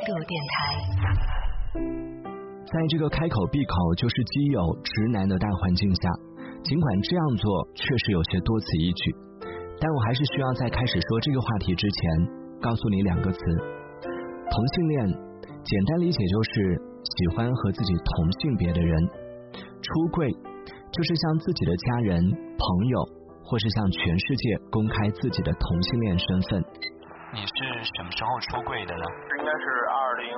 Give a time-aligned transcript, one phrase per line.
[0.00, 0.54] 度电台。
[2.66, 6.08] 在这个开口闭口就是基友直男的大环境下，
[6.64, 9.14] 尽管这样做确实有些多此一举，
[9.78, 12.00] 但我还是需要在开始说这个话题之前，
[12.60, 13.38] 告诉你两个词：
[14.50, 15.32] 同性恋。
[15.62, 16.74] 简单理解就是
[17.04, 18.98] 喜欢和自己同性别的人。
[19.54, 20.28] 出柜
[20.90, 22.18] 就是向自己的家人、
[22.58, 22.98] 朋友，
[23.44, 26.64] 或是向全世界公开自己的同性恋身份。
[27.32, 27.56] 你是
[27.96, 29.04] 什么时候出柜的呢？
[29.40, 30.28] 应该是二零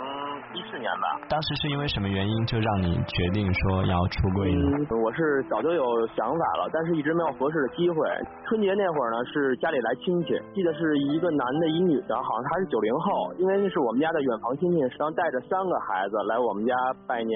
[0.54, 1.18] 一四年吧。
[1.26, 4.78] 当时是因为什么原因就让你决定说要出柜呢？
[5.02, 5.82] 我是早就有
[6.14, 7.98] 想法了，但是一直没有合适的机会。
[8.46, 16.72] 春节那会儿呢，是家里来亲戚，记得是一个男的，一女的，好像他是九零后，因为那是我们家的远房亲戚，然后带着三个孩子来我们家
[17.10, 17.34] 拜年。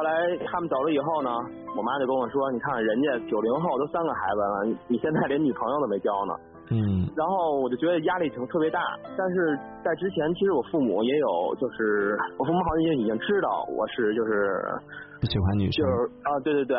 [0.00, 0.10] 后来
[0.48, 1.28] 他们走了以后呢，
[1.76, 6.32] 我妈就跟我说：“你看人家九零后都三个孩子了，你现在连女朋友都没交呢。”
[6.70, 8.80] 嗯，然后我就觉得压力挺特别大，
[9.16, 14.64] 但是在之前，其实我父母也有，就是我父母好像也已经知道我是就是
[15.20, 16.78] 不喜欢女生，就是啊，对对对，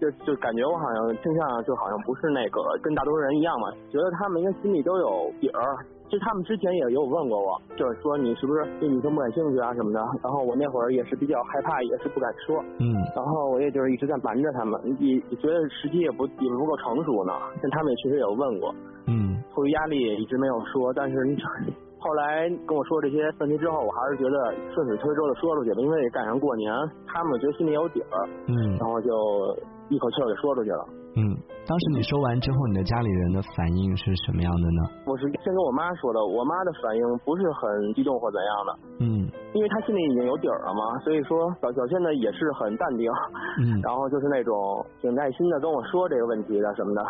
[0.00, 5.60] 就就感觉我好像倾向就好像不是那个跟大多数人一样嘛，觉得他们应该心里都有底儿。
[6.08, 9.98] 其实他们之前也有问过我，就是说你是不是对女生不感兴趣啊什么的。
[10.22, 12.62] 然后我那会儿也是比较害怕，也是不敢说。
[12.78, 17.32] 嗯，然后我也就是一直在瞒着他们，也也觉得时机也不也不够成熟呢。
[17.60, 18.74] 但他们也确实有问过。
[19.06, 21.16] 嗯，迫于压力一直没有说，但是
[21.98, 26.70] 后来跟我说这些问题之后，我还是觉得顺水推舟的说出去了，因为也赶上过年，
[27.06, 28.28] 他们觉得心里有底儿。
[28.46, 29.08] 嗯，然后就
[29.88, 30.86] 一口气儿给说出去了。
[31.16, 34.82] 嗯，当时你说完之后，你的家里人的反应是什么样的呢？
[35.06, 38.70] 我是先跟我妈说的，我妈的反应不是很激动或怎样的。
[39.00, 43.08] 嗯，因为他心里已经有底儿了嘛，所以说表表现的也是很淡定。
[43.62, 44.52] 嗯， 然后就是那种
[45.00, 47.02] 挺耐心的跟我说这个问题的什么的，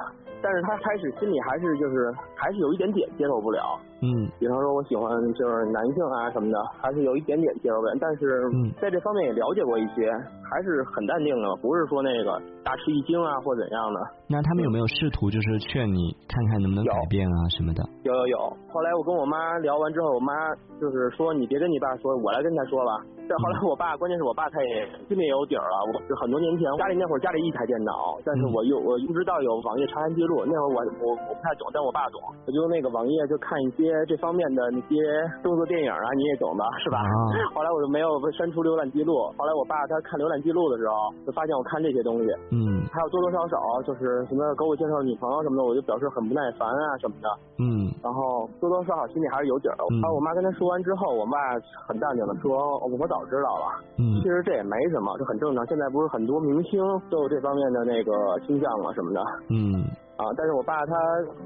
[0.42, 3.61] 但是他开始心里还是就是还是有一点点接受不了。
[4.05, 8.45] 嗯，比方说我喜欢就是男性啊什么的，还是有一点点接受不了，但是
[8.78, 10.12] 在这方面也了解过一些，
[10.45, 14.00] 还是很淡定的，不是说那个大吃一惊啊或怎样的。
[14.28, 17.81] 那他们有没有试图就是劝你看看能不能改变啊什么的？
[18.03, 18.38] 有有有。
[18.69, 20.34] 后来我跟我妈聊完之后，我妈
[20.78, 22.91] 就是说你别跟你爸说，我来跟他说吧。
[23.25, 25.77] 但后来我爸，关键是我爸他也心里也有底儿了。
[25.89, 35.00] 我是很多年前家里那会儿家里一台电脑，但是我又我不知道有网页查看记录，那会儿我我我不太懂，但我爸懂，我就那个网页就看一些这方面的那些
[35.41, 37.00] 动作电影啊，你也懂的是吧？
[37.56, 39.17] 后来我就没有删除浏览记录。
[39.41, 43.56] 后来我爸他看浏览记录的时候，就发现我看这些东西，嗯，还有多多少少
[43.89, 49.83] 就是什么给我介绍女朋友什么的，我就表示很不耐烦啊什么的，嗯，然后多多少少心里还是有底儿的。
[49.97, 51.56] 然后我妈跟他说完之后，我爸
[51.89, 53.67] 很淡定的说，我早知道了。
[53.99, 55.67] 嗯，其实这也没什么，这很正常。
[55.67, 56.81] 现在不是很多明星
[57.11, 58.12] 都有这方面的那个
[58.47, 59.21] 倾向嘛什么的。
[59.51, 59.85] 嗯，
[60.17, 60.95] 啊，但是我爸他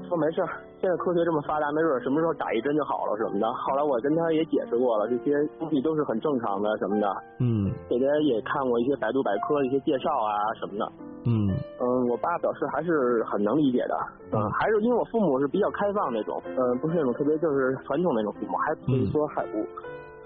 [0.07, 0.41] 说没事，
[0.81, 3.45] 现在科学这么发达，没准什么时候打一针就好了什么的。
[3.53, 7.07] 后来我跟他也解释过了，这些东西都是很正常的什么的。
[7.39, 10.85] 嗯，给他也看过一些百度百科的一些介绍啊什么的。
[11.25, 11.51] 嗯
[11.81, 13.95] 嗯，我爸表示还是很能理解的。
[14.31, 19.59] 嗯，还是因为我父母是比较开放那种，嗯，不是那种特别就是传统那种父母，还可以说还不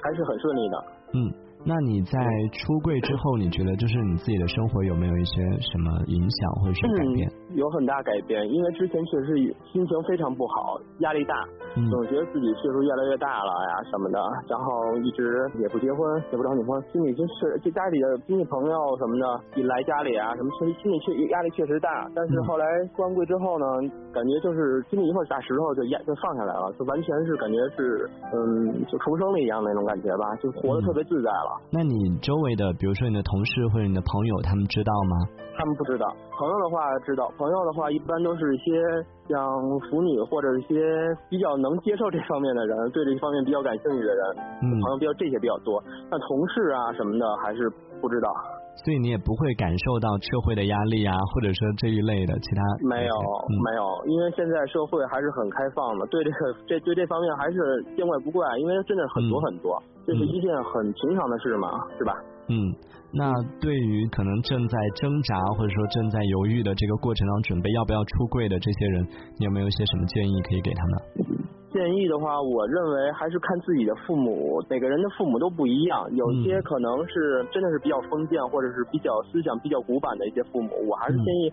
[0.03, 0.75] 还是很顺利的。
[1.13, 1.33] 嗯。
[1.65, 2.19] 那你在
[2.51, 5.41] 出柜之后，你觉得就是你自己的生活有没有一些
[5.71, 7.31] 什么影响或者是改变？
[7.55, 9.35] 有很大改变，因为之前确实
[9.71, 11.35] 心情非常不好，压力大，
[11.89, 14.19] 总觉得自己岁数越来越大了呀什么的，
[14.49, 15.99] 然后一直也不结婚，
[16.31, 19.25] 也不找女朋友，心里就是就家里的亲戚朋友什么的
[19.61, 21.89] 一来家里啊什么，确实心里确压力确实大。
[22.15, 22.65] 但是后来
[22.95, 23.65] 出完柜之后呢，
[24.13, 31.61] 感觉就是心里一块大石头就压就放下来了，就完全是感觉是嗯就重生了一样的那种感觉吧，就活得特别自在了。
[31.71, 35.15] 那你周围的，比如说你的同事或者你的朋友，他们知道吗？
[35.55, 36.07] 他们不知道。
[36.35, 38.79] 朋友的话知道，朋友的话一般都是一些
[39.27, 39.35] 像
[39.91, 40.79] 腐女或者一些
[41.27, 44.23] 比较能接受这方面的人，对这方面比较感兴趣的人，
[44.63, 45.83] 嗯朋友比较这些比较多。
[46.09, 48.31] 那同事啊什么的还是不知道。
[48.79, 52.63] 所以你也不会感受到社会的压力啊，或者说这一类的其他。
[52.87, 53.13] 没有
[53.67, 57.59] 没有，因为现在社会还是很开放的，对这个这对这方面还是
[57.97, 59.75] 见怪不怪，因为真的很多很多，
[60.07, 61.67] 这是一件很平常的事嘛，
[61.99, 62.15] 是吧？
[62.47, 62.55] 嗯，
[63.13, 63.31] 那
[63.61, 69.07] 对于可能正在挣扎或者说正在犹豫的这个过程当中，准备要不要出柜的这些人，
[69.39, 70.93] 你有没有一些什么建议可以给他们？
[71.73, 81.51] 建议的话，我认为还是看自己的父母，每个人的父母都不一样，有些可能是真的是比较封建，或者是比较思想比较古板的一些父母，我还是建议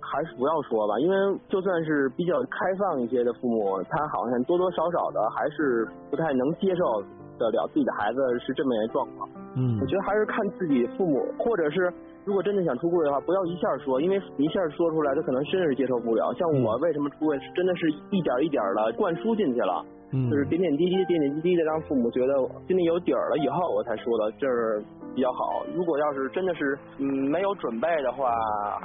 [0.00, 1.16] 还是不要说吧，因为
[1.48, 7.04] 就算是比较开放一些的父母，他好像多多少少的还是不太能接受
[7.42, 9.28] 得了自己的孩子是这么一个状况。
[9.58, 11.92] 嗯，我觉得还是看自己父母，或者是
[12.24, 16.32] 如果真的想出柜的话，不要一下说，因为一下说出来，他可能真是接受不了。
[16.38, 19.84] 像我为什么出柜，是真的是一点一点的灌输进去了，
[20.30, 22.32] 就是点点滴滴、点点滴滴的让父母觉得
[22.66, 24.82] 心里有底儿了以后，我才说的，这是
[25.14, 25.66] 比较好。
[25.74, 28.32] 如果要是真的是嗯没有准备的话，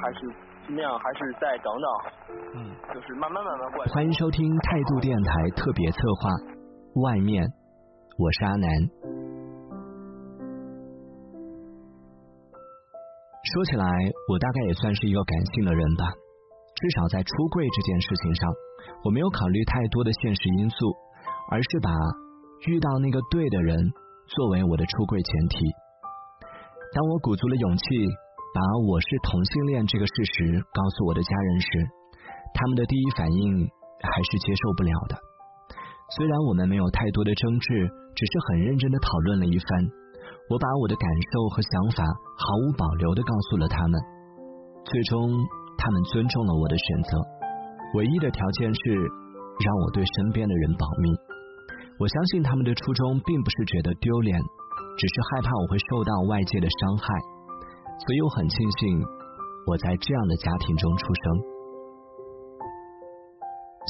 [0.03, 0.27] 还是
[0.68, 1.88] 尽量还是再等等，
[2.56, 3.86] 嗯，就是慢慢慢慢过。
[3.94, 6.30] 欢迎收听态度电台特别策划
[7.01, 7.45] 《外面》，
[8.17, 8.67] 我是阿南。
[13.53, 13.85] 说起来，
[14.29, 16.11] 我大概也算是一个感性的人吧，
[16.75, 18.53] 至少在出柜这件事情上，
[19.05, 20.77] 我没有考虑太多的现实因素。
[21.49, 21.89] 而是把
[22.67, 23.79] 遇到那个对的人
[24.35, 25.63] 作为我的出柜前提。
[26.91, 27.85] 当我鼓足了勇气
[28.53, 31.69] 把我是同性恋这个事实告诉我的家人时，
[32.53, 35.15] 他们的第一反应还是接受不了的。
[36.15, 37.83] 虽然我们没有太多的争执，
[38.15, 39.68] 只是很认真的讨论了一番。
[40.48, 42.07] 我把我的感受和想法
[42.39, 44.00] 毫无保留的告诉了他们，
[44.86, 45.27] 最终
[45.77, 47.19] 他们尊重了我的选择。
[47.95, 48.80] 唯一的条件是
[49.59, 51.12] 让我对身边的人保密。
[52.00, 57.03] 我相信他们的初衷并不是觉得丢脸，只是害怕我会受到外界的伤害，
[58.07, 59.03] 所以我很庆幸
[59.68, 61.24] 我在这样的家庭中出生。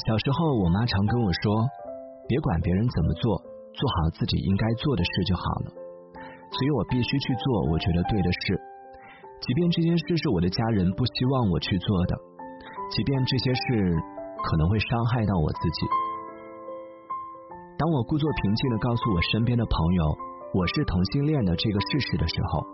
[0.06, 1.66] 小时候，我妈常跟我说
[2.28, 3.40] ：“别管别人怎么做，
[3.72, 5.72] 做好自己应该做的事就好了。”
[6.54, 8.56] 所以我必须去做我觉得对的事，
[9.40, 12.16] 即便这件事是我的家人不希望我去做的，
[12.88, 13.96] 即便这些事
[14.44, 15.80] 可能会伤害到我自己。
[17.76, 20.02] 当我故作平静的告诉我身边的朋友
[20.56, 22.64] 我是同性恋的这个事实的时候，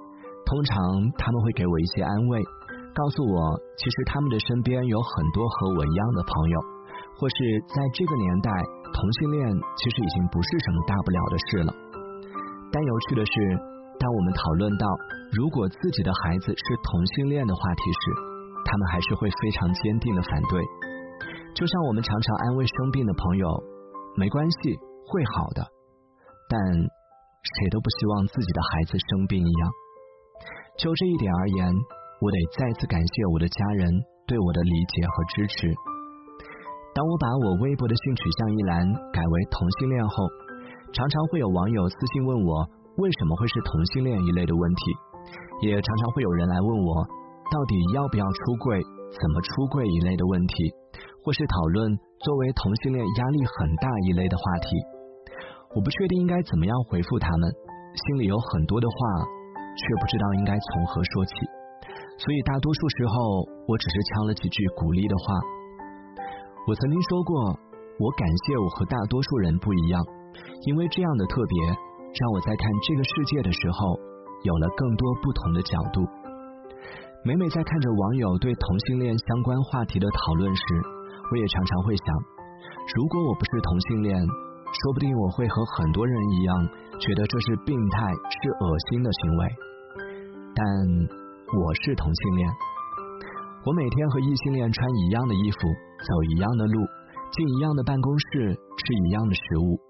[0.47, 0.79] 通常
[1.19, 2.39] 他们会给我一些安慰，
[2.95, 6.61] 告诉我其实他们的身边有很多和我一样的朋友，
[7.19, 7.35] 或是
[7.75, 8.51] 在这个年代
[8.93, 9.41] 同性恋
[9.79, 11.71] 其实已经不是什么大不了的事了。
[12.73, 13.33] 但有趣的是，
[13.99, 14.87] 当我们讨论到
[15.33, 18.05] 如果自己的孩子是同性恋的话题时，
[18.67, 20.61] 他们还是会非常坚定的反对，
[21.55, 23.49] 就像我们常常安慰生病的朋友，
[24.17, 24.79] 没关系。
[25.07, 25.61] 会好的，
[26.49, 29.71] 但谁都不希望自己的孩子生病一样。
[30.79, 31.69] 就这一点而言，
[32.23, 33.93] 我得再次感谢我的家人
[34.27, 35.69] 对我的理解和支持。
[36.95, 40.15] 当我把我微博的性取向一栏改为同性恋后，
[40.95, 42.63] 常常会有网友私信问我
[43.03, 44.83] 为什么会是同性恋一类的问题，
[45.67, 47.03] 也常常会有人来问我
[47.51, 48.79] 到底要不要出柜、
[49.11, 50.55] 怎么出柜一类的问题，
[51.27, 54.69] 或是讨论作为同性恋压力很大一类的话题。
[55.75, 57.51] 我不确定应该怎么样回复他们，
[58.07, 58.95] 心里有很多的话，
[59.75, 61.35] 却不知道应该从何说起，
[62.23, 65.54] 所以大多数时候，我只是敲了几句鼓励的话。
[66.67, 67.53] 我曾经说过，
[68.01, 70.01] 我感谢我和大多数人不一样，
[70.67, 74.01] 因为这样的特别，让我在看这个世界的时候，
[74.45, 76.01] 有了更多不同的角度。
[77.25, 80.63] 每每在看着网友对同性恋相关话题的讨论时，
[81.33, 82.07] 我也常常会想，
[82.97, 84.17] 如果我不是同性恋。
[84.75, 86.69] 说不定我会和很多人一样，
[86.99, 89.47] 觉得这是病态、是恶心的行为。
[90.51, 90.67] 但
[91.55, 92.51] 我是同性恋，
[93.67, 96.81] 我每天和异性恋穿一样的衣服，走一样的路，
[97.33, 99.81] 进一样的办公室，吃一样的食物，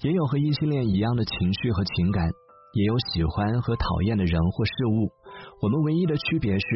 [0.00, 2.24] 也有和异性恋一样的情绪和情感，
[2.72, 5.12] 也有喜欢和讨厌的人或事物。
[5.60, 6.66] 我们唯一的区别是，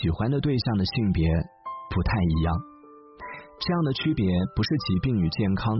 [0.00, 1.28] 喜欢的对象的性别
[1.90, 2.56] 不太一样。
[3.60, 4.26] 这样的区别
[4.56, 5.76] 不是疾病与健康。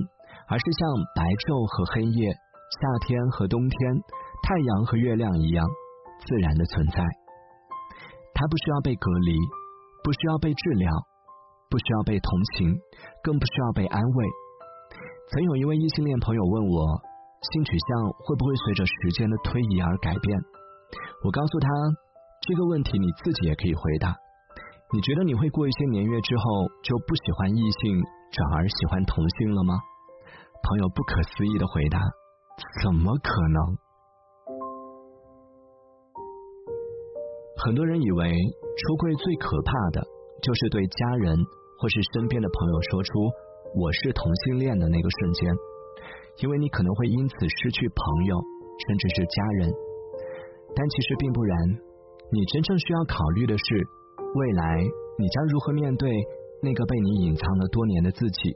[0.46, 0.84] 而是像
[1.16, 3.78] 白昼和黑夜、夏天和冬天、
[4.44, 5.64] 太阳和月亮一样
[6.20, 7.00] 自然的存在。
[8.34, 9.38] 他不需要被隔离，
[10.02, 10.90] 不需要被治疗，
[11.70, 12.74] 不需要被同情，
[13.22, 14.26] 更不需要被安慰。
[15.30, 17.00] 曾有一位异性恋朋友问我，
[17.52, 20.38] 性取向会不会随着时间的推移而改变？
[21.24, 21.68] 我告诉他，
[22.46, 24.14] 这个问题你自己也可以回答。
[24.92, 26.44] 你觉得你会过一些年月之后
[26.82, 29.74] 就不喜欢异性，转而喜欢同性了吗？
[30.62, 32.00] 朋友不可思议的回答
[32.82, 33.78] ：“怎么可能？”
[37.64, 40.04] 很多人以为出柜最可怕的
[40.42, 41.32] 就是对家人
[41.80, 43.08] 或是身边的朋友说出
[43.80, 45.48] “我是同性恋”的那个瞬间，
[46.44, 48.36] 因为你可能会因此失去朋友，
[48.84, 49.72] 甚至是家人。
[50.76, 51.56] 但其实并不然，
[52.28, 53.64] 你真正需要考虑的是，
[54.36, 54.84] 未来
[55.16, 56.12] 你将如何面对
[56.60, 58.52] 那个被你隐藏了多年的自己。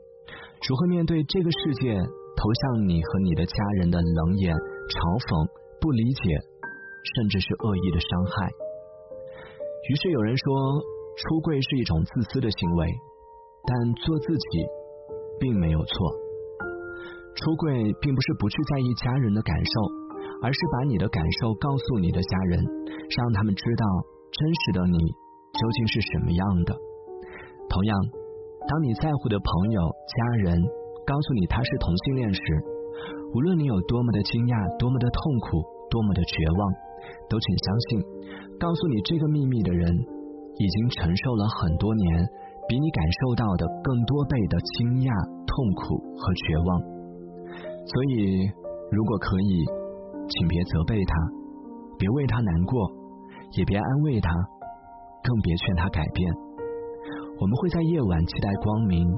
[0.69, 5.49] 如何面对这个世界投向你和你的家人的冷眼、嘲讽、
[5.81, 6.37] 不理解，
[7.17, 8.53] 甚至是恶意的伤害？
[9.89, 10.45] 于是有人说，
[11.17, 12.93] 出柜是一种自私的行为，
[13.65, 13.73] 但
[14.05, 14.67] 做自己
[15.41, 15.91] 并没有错。
[17.35, 19.73] 出柜并不是不去在意家人的感受，
[20.43, 22.61] 而是把你的感受告诉你的家人，
[23.17, 23.85] 让他们知道
[24.31, 24.99] 真实的你
[25.57, 26.77] 究竟是什么样的。
[27.69, 27.97] 同样。
[28.69, 30.61] 当你在乎的朋友、家人
[31.07, 32.43] 告诉你他是同性恋时，
[33.33, 36.61] 无论你有多么的惊讶、多么的痛苦、多么的绝望，
[37.29, 38.01] 都请相信，
[38.59, 39.87] 告诉你这个秘密的人，
[40.57, 42.27] 已经承受了很多年，
[42.69, 45.13] 比你感受到的更多倍的惊讶、
[45.45, 46.69] 痛苦和绝望。
[47.89, 48.45] 所以，
[48.91, 49.65] 如果可以，
[50.29, 51.13] 请别责备他，
[51.99, 52.77] 别为他难过，
[53.57, 54.29] 也别安慰他，
[55.25, 56.29] 更别劝他改变。
[57.41, 59.09] 我们会在夜晚期待光明，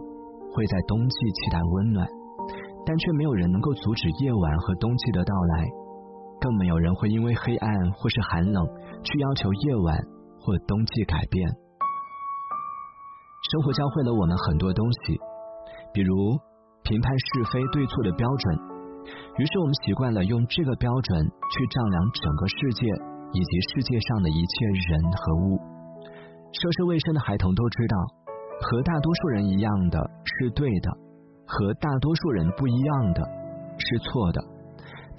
[0.55, 2.07] 会在冬季期待温暖，
[2.87, 5.67] 但却没有人能够阻止夜晚和冬季的到来，
[6.41, 8.67] 更没有人会因为黑暗或是寒冷
[9.05, 9.97] 去要求夜晚
[10.41, 11.49] 或冬季改变。
[13.51, 15.19] 生活教会了我们很多东西，
[15.93, 16.39] 比如
[16.83, 18.57] 评判是非对错的标准，
[19.39, 22.87] 于是我们习惯了用这个标准去丈量整个世界
[23.33, 25.61] 以及世界上的一切人和物。
[26.53, 27.97] 涉世未深的孩童都知道，
[28.61, 30.91] 和大多数人一样的是对的，
[31.47, 33.23] 和大多数人不一样的
[33.79, 34.41] 是错的，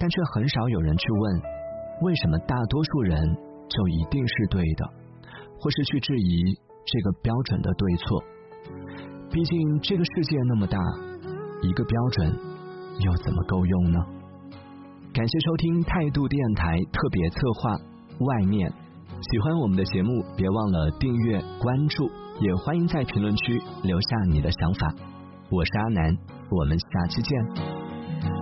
[0.02, 1.42] 但却很少有人去问，
[2.00, 3.22] 为什么大多数人
[3.68, 4.84] 就一定是对的，
[5.60, 6.42] 或是去质疑
[6.84, 8.24] 这个标准的对错。
[9.30, 10.76] 毕竟这个世界那么大，
[11.62, 12.36] 一个标准
[12.98, 14.00] 又怎么够用呢？
[15.14, 17.70] 感谢收听态度电台特别策划
[18.26, 18.68] 《外面》。
[19.30, 24.92] 喜欢我们的节目，别忘了订阅关注，也欢迎在评论区留下你的想法。
[25.48, 26.18] 我是阿南，
[26.50, 28.41] 我们下期见。